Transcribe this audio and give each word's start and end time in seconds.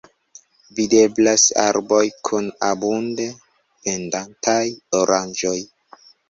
Videblas 0.77 1.43
arboj 1.63 2.01
kun 2.29 2.47
abunde 2.69 3.27
pendantaj 3.85 4.65
oranĝoj. 5.03 5.55